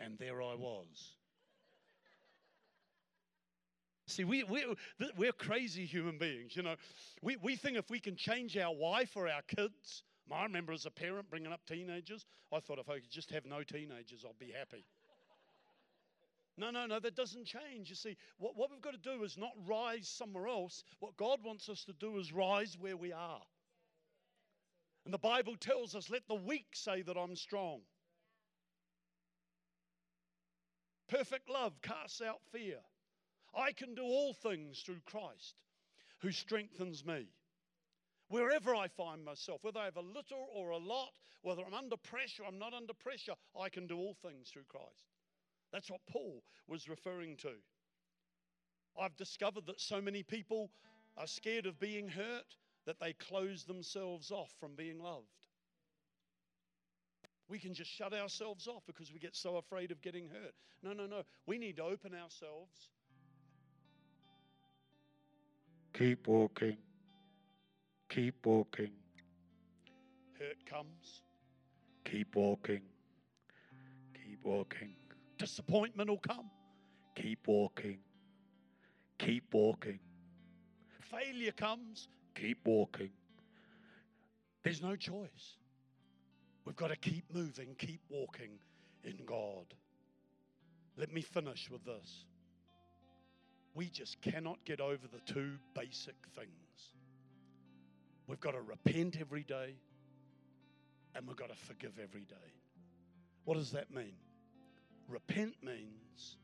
[0.00, 1.12] and there I was.
[4.06, 4.64] See, we, we,
[5.16, 6.76] we're crazy human beings, you know.
[7.22, 10.84] We, we think if we can change our wife or our kids, I remember as
[10.84, 14.38] a parent bringing up teenagers, I thought if I could just have no teenagers, I'd
[14.38, 14.84] be happy.
[16.56, 17.88] No, no, no, that doesn't change.
[17.88, 20.84] You see, what, what we've got to do is not rise somewhere else.
[21.00, 23.42] What God wants us to do is rise where we are.
[25.04, 27.80] And the Bible tells us, let the weak say that I'm strong.
[31.08, 32.78] Perfect love casts out fear.
[33.56, 35.54] I can do all things through Christ
[36.20, 37.26] who strengthens me.
[38.28, 41.96] Wherever I find myself, whether I have a little or a lot, whether I'm under
[41.96, 45.12] pressure, I'm not under pressure, I can do all things through Christ.
[45.72, 47.52] That's what Paul was referring to.
[48.98, 50.70] I've discovered that so many people
[51.16, 55.26] are scared of being hurt that they close themselves off from being loved.
[57.48, 60.54] We can just shut ourselves off because we get so afraid of getting hurt.
[60.82, 61.22] No, no, no.
[61.46, 62.90] We need to open ourselves.
[65.94, 66.76] Keep walking.
[68.08, 68.90] Keep walking.
[70.38, 71.22] Hurt comes,
[72.04, 72.82] Keep walking.
[74.14, 74.90] Keep walking.
[75.38, 76.50] disappointment will come,
[77.14, 77.98] Keep walking.
[79.18, 80.00] Keep walking.
[81.00, 82.08] failure comes.
[82.34, 83.10] Keep walking.
[84.64, 85.58] There's no choice.
[86.64, 88.58] We've got to keep moving, keep walking
[89.04, 89.66] in God.
[90.96, 92.24] Let me finish with this.
[93.74, 96.48] We just cannot get over the two basic things.
[98.26, 99.74] We've got to repent every day
[101.14, 102.52] and we've got to forgive every day.
[103.44, 104.14] What does that mean?
[105.08, 106.36] Repent means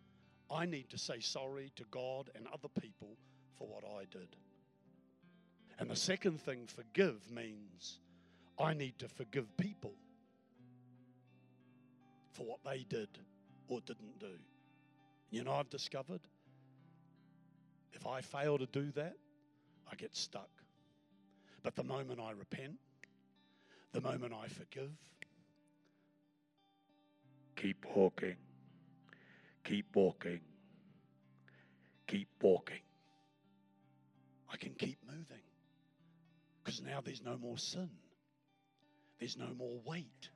[0.50, 3.16] I need to say sorry to God and other people
[3.56, 4.36] for what I did.
[5.78, 8.00] And the second thing, forgive, means
[8.58, 9.94] I need to forgive people
[12.32, 13.08] for what they did
[13.68, 14.36] or didn't do.
[15.30, 16.20] You know, I've discovered
[17.92, 19.16] if I fail to do that,
[19.90, 20.50] I get stuck.
[21.62, 22.78] But the moment I repent,
[23.92, 24.90] the moment I forgive,
[27.60, 28.36] Keep walking.
[29.64, 30.40] Keep walking.
[32.06, 32.80] Keep walking.
[34.50, 35.44] I can keep moving.
[36.64, 37.90] Because now there's no more sin,
[39.18, 40.30] there's no more weight.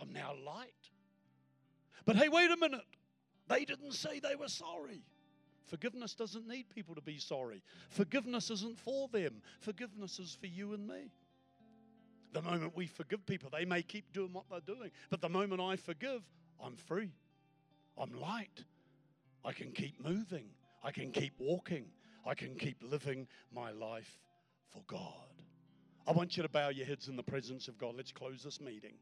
[0.00, 0.68] I'm now light.
[2.04, 2.84] But hey, wait a minute.
[3.48, 5.02] They didn't say they were sorry.
[5.66, 7.62] Forgiveness doesn't need people to be sorry.
[7.90, 11.10] Forgiveness isn't for them, forgiveness is for you and me.
[12.32, 14.90] The moment we forgive people, they may keep doing what they're doing.
[15.08, 16.22] But the moment I forgive,
[16.62, 17.12] I'm free.
[17.96, 18.64] I'm light.
[19.44, 20.46] I can keep moving.
[20.82, 21.84] I can keep walking.
[22.26, 24.18] I can keep living my life
[24.72, 25.02] for God.
[26.08, 27.94] I want you to bow your heads in the presence of God.
[27.96, 28.94] Let's close this meeting.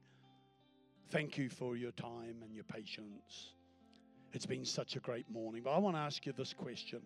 [1.11, 3.55] Thank you for your time and your patience.
[4.33, 5.63] It's been such a great morning.
[5.63, 7.03] But I want to ask you this question.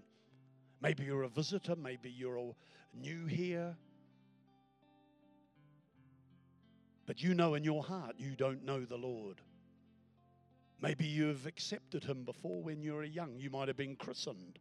[0.80, 2.54] Maybe you're a visitor, maybe you're
[2.94, 3.76] new here.
[7.06, 9.40] But you know in your heart you don't know the Lord.
[10.80, 13.38] Maybe you've accepted Him before when you were young.
[13.38, 14.58] You might have been christened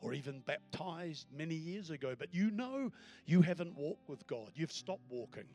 [0.00, 2.90] or even baptized many years ago, but you know
[3.24, 4.50] you haven't walked with God.
[4.54, 5.46] You've stopped walking.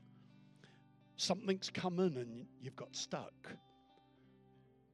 [1.17, 3.33] Something's come in and you've got stuck.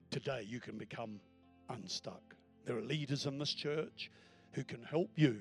[0.09, 1.19] Today you can become
[1.69, 2.35] unstuck.
[2.65, 4.11] There are leaders in this church
[4.53, 5.37] who can help you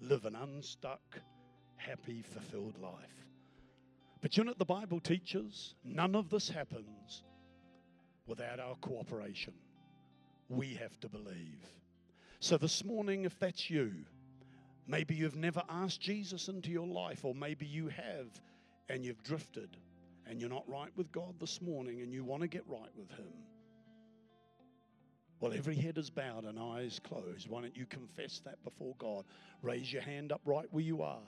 [0.00, 1.20] live an unstuck,
[1.76, 3.26] happy, fulfilled life.
[4.20, 5.74] But you know what the Bible teaches?
[5.84, 7.24] None of this happens
[8.26, 9.52] without our cooperation.
[10.48, 11.60] We have to believe.
[12.40, 13.92] So, this morning, if that's you,
[14.86, 18.28] maybe you've never asked Jesus into your life, or maybe you have
[18.88, 19.76] and you've drifted
[20.26, 23.10] and you're not right with God this morning and you want to get right with
[23.10, 23.32] Him.
[25.44, 27.50] Well, every head is bowed and eyes closed.
[27.50, 29.26] Why don't you confess that before God?
[29.60, 31.20] Raise your hand up right where you are,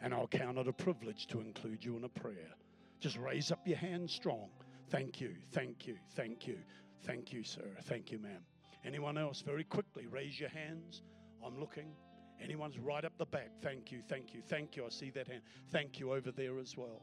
[0.00, 2.54] and I'll count it a privilege to include you in a prayer.
[3.00, 4.48] Just raise up your hand strong.
[4.90, 6.58] Thank you, thank you, thank you,
[7.02, 7.68] thank you, sir.
[7.86, 8.44] Thank you, ma'am.
[8.84, 9.40] Anyone else?
[9.40, 11.02] Very quickly, raise your hands.
[11.44, 11.96] I'm looking.
[12.40, 13.50] Anyone's right up the back.
[13.60, 14.86] Thank you, thank you, thank you.
[14.86, 15.42] I see that hand.
[15.72, 17.02] Thank you over there as well.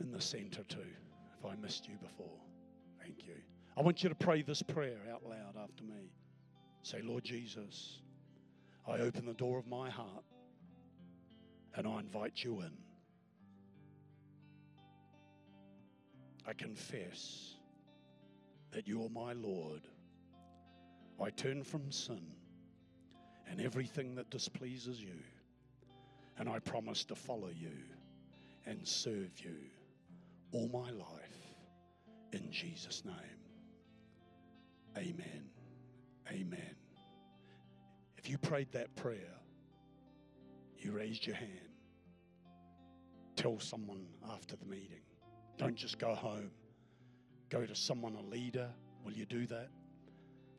[0.00, 0.80] In the center, too,
[1.44, 2.40] I missed you before.
[3.00, 3.34] Thank you.
[3.76, 6.12] I want you to pray this prayer out loud after me.
[6.82, 8.00] Say, Lord Jesus,
[8.86, 10.24] I open the door of my heart
[11.74, 12.72] and I invite you in.
[16.46, 17.54] I confess
[18.72, 19.82] that you are my Lord.
[21.22, 22.26] I turn from sin
[23.48, 25.18] and everything that displeases you,
[26.38, 27.76] and I promise to follow you
[28.66, 29.56] and serve you
[30.52, 31.21] all my life
[32.32, 33.14] in Jesus' name.
[34.96, 35.44] Amen.
[36.30, 36.74] Amen.
[38.16, 39.34] If you prayed that prayer,
[40.78, 41.50] you raised your hand.
[43.36, 45.00] Tell someone after the meeting.
[45.58, 46.50] Don't just go home.
[47.50, 48.68] Go to someone, a leader.
[49.04, 49.68] Will you do that?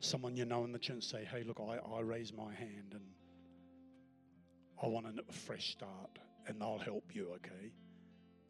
[0.00, 3.04] Someone you know in the church say, hey, look, I, I raise my hand and
[4.82, 6.18] I want a fresh start.
[6.46, 7.72] And they'll help you, okay?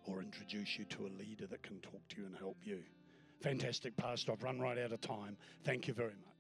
[0.07, 2.81] Or introduce you to a leader that can talk to you and help you.
[3.41, 4.33] Fantastic, Pastor.
[4.33, 5.37] I've run right out of time.
[5.65, 6.34] Thank you very much.